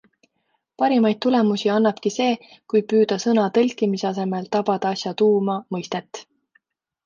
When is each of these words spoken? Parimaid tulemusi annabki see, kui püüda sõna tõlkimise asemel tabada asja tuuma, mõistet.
Parimaid 0.83 1.19
tulemusi 1.25 1.69
annabki 1.73 2.13
see, 2.15 2.31
kui 2.73 2.83
püüda 2.93 3.19
sõna 3.27 3.45
tõlkimise 3.61 4.11
asemel 4.13 4.51
tabada 4.59 4.97
asja 4.99 5.17
tuuma, 5.23 5.63
mõistet. 5.77 6.27